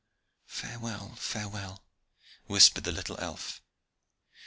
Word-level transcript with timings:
"Farewell, 0.47 1.13
farewell," 1.15 1.83
whispered 2.47 2.85
the 2.85 2.91
little 2.91 3.19
elf. 3.19 3.61